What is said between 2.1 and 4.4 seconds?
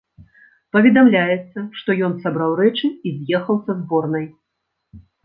сабраў рэчы і з'ехаў са зборнай.